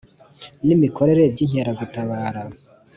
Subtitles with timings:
[0.65, 2.41] n imikorere by Inkeragutabara